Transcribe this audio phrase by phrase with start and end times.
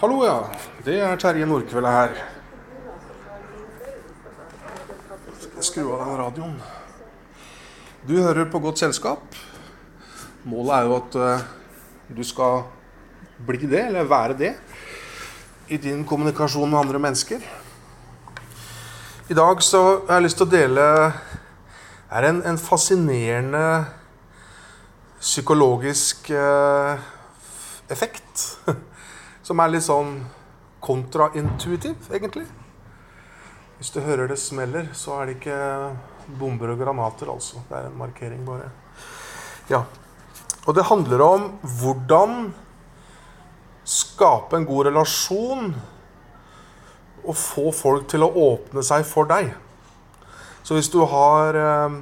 [0.00, 0.46] Hallo, ja.
[0.80, 2.14] Det er Terje Nordkveld her.
[5.42, 6.54] Skal jeg skru av den radioen?
[8.08, 9.36] Du hører på Godt selskap.
[10.48, 11.44] Målet er jo at eh,
[12.16, 12.62] du skal
[13.44, 14.54] bli det, eller være det,
[15.68, 17.44] i din kommunikasjon med andre mennesker.
[19.28, 20.90] I dag så har jeg lyst til å dele
[22.08, 23.66] er en, en fascinerende
[25.20, 27.10] psykologisk eh,
[27.92, 28.48] effekt.
[29.50, 30.12] Som er litt sånn
[30.78, 32.44] kontraintuitiv, egentlig.
[33.80, 35.56] Hvis du hører det smeller, så er det ikke
[36.38, 37.58] bomber og granater, altså.
[37.66, 38.68] Det er en markering, bare.
[39.66, 39.80] Ja.
[40.70, 41.48] Og det handler om
[41.80, 42.52] hvordan
[43.82, 45.74] skape en god relasjon
[47.24, 49.50] og få folk til å åpne seg for deg.
[50.62, 52.00] Så hvis du har eh,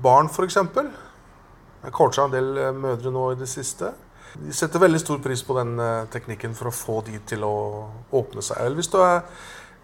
[0.00, 0.62] barn, f.eks.
[0.64, 3.92] Jeg coacha en del eh, mødre nå i det siste.
[4.36, 7.54] De setter veldig stor pris på den eh, teknikken for å få de til å
[8.14, 8.60] åpne seg.
[8.62, 9.22] Eller hvis du er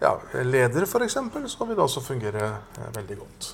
[0.01, 1.17] ja, leder, f.eks.,
[1.51, 3.49] så vil det også fungere eh, veldig godt.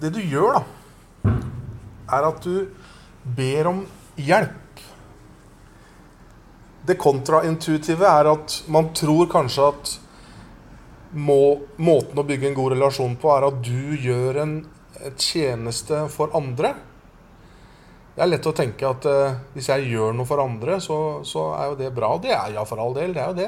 [0.00, 1.32] Det du gjør, da,
[2.16, 2.68] er at du
[3.36, 3.82] ber om
[4.20, 4.84] hjelp.
[6.86, 9.96] Det kontraintuitive er at man tror kanskje at
[11.10, 14.54] må, måten å bygge en god relasjon på, er at du gjør en
[15.18, 16.74] tjeneste for andre.
[18.20, 21.54] Det er lett å tenke at uh, hvis jeg gjør noe for andre, så, så,
[21.56, 22.10] er jo det bra.
[22.20, 23.14] Det er ja, for all del.
[23.16, 23.46] det er jo det.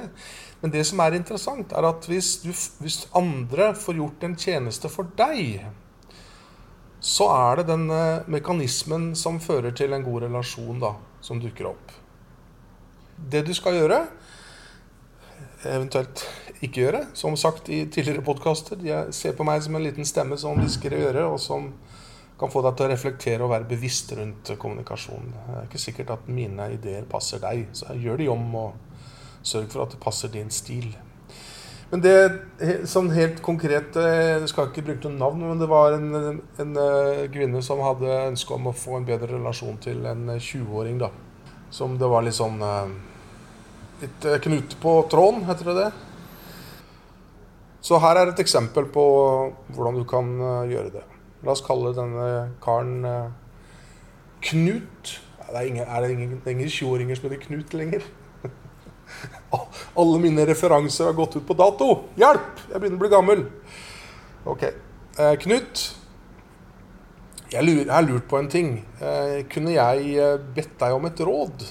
[0.62, 2.48] Men det som er interessant, er at hvis, du,
[2.80, 5.66] hvis andre får gjort en tjeneste for deg,
[7.04, 11.68] så er det den uh, mekanismen som fører til en god relasjon, da, som dukker
[11.74, 11.92] opp.
[13.28, 14.06] Det du skal gjøre,
[15.68, 16.24] eventuelt
[16.64, 20.40] ikke gjøre, som sagt i tidligere podkaster Jeg ser på meg som en liten stemme
[20.40, 21.74] som hvisker i øret, og som
[22.42, 25.30] kan få deg til å reflektere og være bevisst rundt kommunikasjon.
[25.30, 29.70] Det er ikke sikkert at mine ideer passer deg, så gjør de om og sørg
[29.70, 30.90] for at det passer din stil.
[31.92, 36.38] Men det sånn helt konkret Jeg skal ikke bruke noen navn, men det var en,
[36.64, 40.96] en eh, kvinne som hadde ønske om å få en bedre relasjon til en 20-åring.
[41.02, 41.10] da.
[41.70, 42.94] Som det var litt sånn eh,
[44.02, 45.90] Litt eh, knute på tråden, heter det det.
[47.84, 49.04] Så her er et eksempel på
[49.74, 50.32] hvordan du kan
[50.70, 51.04] gjøre det.
[51.42, 52.26] La oss kalle denne
[52.62, 53.30] karen uh,
[54.42, 55.14] Knut.
[55.42, 58.06] Det er, ingen, er det ingen, ingen 20-åringer som heter Knut lenger?
[60.00, 61.88] Alle mine referanser har gått ut på dato.
[62.18, 62.62] Hjelp!
[62.70, 63.44] Jeg begynner å bli gammel.
[64.48, 64.64] Ok.
[64.64, 65.84] Eh, Knut.
[67.52, 68.72] Jeg, lurer, jeg, har lurt på en ting.
[69.02, 70.26] Eh, kunne jeg
[70.56, 71.66] bedt deg om et råd?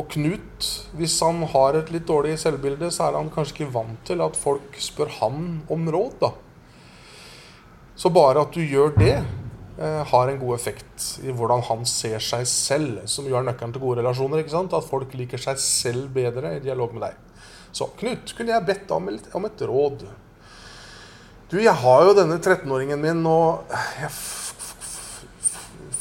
[0.00, 4.00] Og Knut, hvis han har et litt dårlig selvbilde, så er han kanskje ikke vant
[4.08, 6.30] til at folk spør han om råd, da.
[8.00, 9.18] Så bare at du gjør det,
[9.76, 13.74] eh, har en god effekt i hvordan han ser seg selv, som jo er nøkkelen
[13.74, 14.40] til gode relasjoner.
[14.40, 14.72] ikke sant?
[14.72, 17.18] At folk liker seg selv bedre i dialog med deg.
[17.72, 20.06] Så Knut, kunne jeg bedt om, om et råd?
[21.50, 23.68] Du, jeg har jo denne 13-åringen min, og
[24.00, 24.08] jeg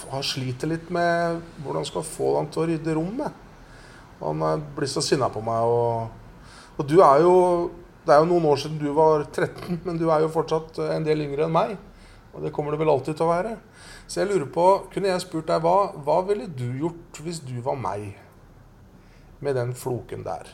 [0.09, 3.45] har sliter litt med hvordan skal få han til å rydde rommet.
[4.23, 5.67] Han blir så sinna på meg.
[5.67, 6.07] Og,
[6.79, 7.35] og du er jo
[8.07, 11.03] Det er jo noen år siden du var 13, men du er jo fortsatt en
[11.05, 11.75] del yngre enn meg.
[12.43, 13.57] Det kommer det vel alltid til å være.
[14.09, 17.57] Så jeg lurer på, kunne jeg spurt deg, hva, hva ville du gjort hvis du
[17.65, 18.13] var meg
[19.43, 20.49] med den floken der?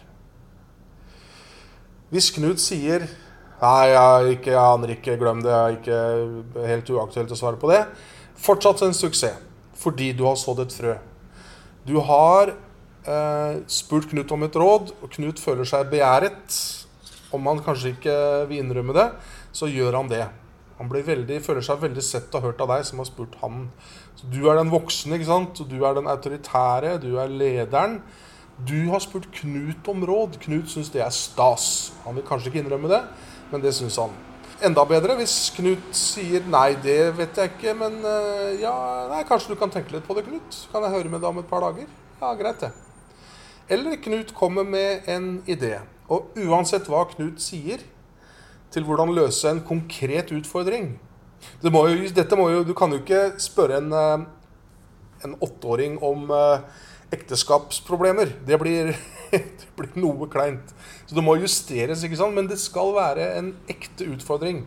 [2.13, 3.07] Hvis Knut sier
[3.55, 7.57] Nei, jeg, ikke, jeg aner ikke, glem det, jeg er ikke helt uaktuelt å svare
[7.57, 7.79] på det.
[8.35, 9.39] Fortsatt en suksess,
[9.79, 10.97] fordi du har sådd et frø.
[11.87, 16.59] Du har eh, spurt Knut om et råd, og Knut føler seg begjæret.
[17.33, 18.17] Om han kanskje ikke
[18.51, 19.07] vil innrømme det,
[19.55, 20.25] så gjør han det.
[20.77, 23.69] Han veldig, føler seg veldig sett og hørt av deg som har spurt ham.
[24.19, 25.61] Så du er den voksne, ikke sant?
[25.69, 28.01] du er den autoritære, du er lederen.
[28.67, 30.37] Du har spurt Knut om råd.
[30.39, 31.93] Knut syns det er stas.
[32.05, 33.01] Han vil kanskje ikke innrømme det,
[33.51, 34.15] men det syns han.
[34.63, 38.75] Enda bedre hvis Knut sier 'nei, det vet jeg ikke', men eh, ja,
[39.11, 40.61] nei, kanskje du kan tenke litt på det, Knut.
[40.71, 41.87] Kan jeg høre med deg om et par dager?
[42.21, 42.71] Ja, greit, det.
[43.69, 45.79] Eller Knut kommer med en idé.
[46.07, 47.83] Og uansett hva Knut sier,
[48.73, 50.95] til hvordan løse en konkret utfordring.
[51.61, 54.25] Det må jo, dette må jo, du kan jo ikke spørre en, eh,
[55.25, 56.83] en åtteåring om eh,
[57.15, 58.33] ekteskapsproblemer.
[58.47, 58.95] Det blir,
[59.31, 60.73] det blir, noe kleint.
[61.05, 62.35] Så det må justeres, ikke sant?
[62.35, 64.65] men det skal være en ekte utfordring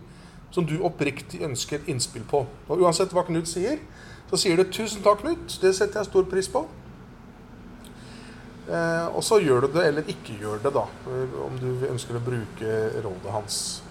[0.54, 2.44] som du oppriktig ønsker innspill på.
[2.68, 3.80] Og Uansett hva Knut sier,
[4.28, 5.60] så sier du 'tusen takk, Knut'.
[5.60, 6.66] Det setter jeg stor pris på.
[8.68, 10.84] Eh, og så gjør du det, eller ikke gjør det, da.
[11.44, 12.74] Om du ønsker å bruke
[13.04, 13.82] rådet hans.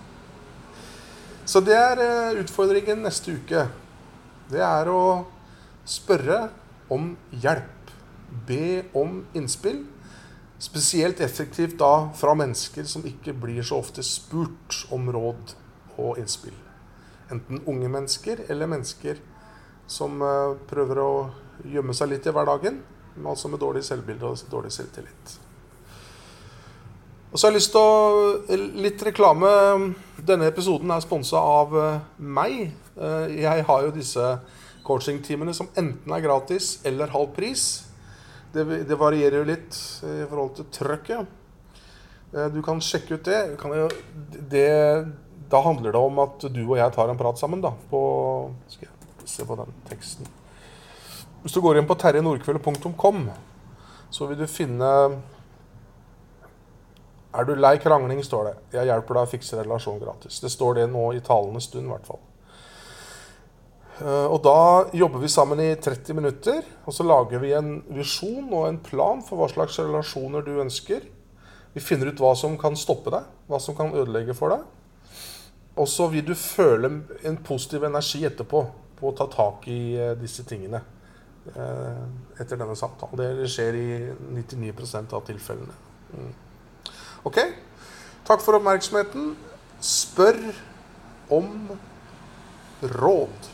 [1.48, 3.68] Så det er eh, utfordringen neste uke.
[4.52, 5.04] Det er å
[5.88, 6.50] spørre
[6.92, 7.94] om hjelp.
[8.48, 9.86] Be om innspill.
[10.60, 15.56] Spesielt effektivt da fra mennesker som ikke blir så ofte spurt om råd
[15.96, 16.56] og innspill.
[17.32, 19.20] Enten unge mennesker eller mennesker
[19.88, 21.12] som uh, prøver å
[21.68, 22.82] gjemme seg litt i hverdagen,
[23.16, 25.38] men altså med dårlig selvbilde og dårlig selvtillit.
[27.32, 29.50] Og så har jeg lyst til å Litt reklame.
[30.28, 32.72] Denne episoden er sponsa av uh, meg.
[32.96, 34.30] Uh, jeg har jo disse
[34.88, 37.66] coachingtimene som enten er gratis eller halv pris.
[38.54, 39.76] Det, det varierer jo litt
[40.08, 41.34] i forhold til trøkket.
[42.52, 43.42] Du kan sjekke ut det.
[43.76, 43.88] Jo,
[44.52, 44.72] det.
[45.52, 47.62] Da handler det om at du og jeg tar en prat sammen.
[47.64, 48.02] da, på,
[48.72, 50.28] Skal jeg se på den teksten.
[51.44, 53.28] Hvis du går inn på terjenordkveld.com,
[54.12, 54.92] så vil du finne
[57.36, 58.56] Er du lei krangling, står det.
[58.78, 60.40] Jeg hjelper deg å fikse relasjon gratis.
[60.40, 62.24] Det står det nå i talende stund, i hvert fall.
[63.98, 68.48] Eh, og da jobber vi sammen i 30 minutter, og så lager vi en visjon
[68.52, 71.06] og en plan for hva slags relasjoner du ønsker.
[71.74, 74.66] Vi finner ut hva som kan stoppe deg, hva som kan ødelegge for deg.
[75.78, 76.90] Og så vil du føle
[77.28, 78.64] en positiv energi etterpå
[78.98, 80.82] på å ta tak i eh, disse tingene
[81.54, 82.04] eh,
[82.40, 83.20] etter denne samtalen.
[83.20, 83.88] Det skjer i
[84.40, 85.84] 99% av tilfellene.
[87.28, 87.42] Ok.
[88.28, 89.34] Takk for oppmerksomheten.
[89.84, 90.40] Spør
[91.30, 91.50] om
[92.82, 93.50] råd.